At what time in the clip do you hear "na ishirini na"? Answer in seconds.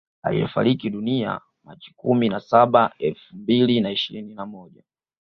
3.79-4.45